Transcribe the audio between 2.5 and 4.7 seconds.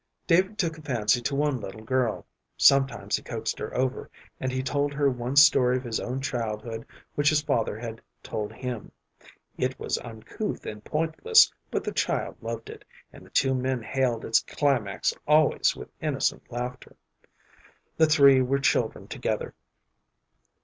Sometimes he coaxed her over, and he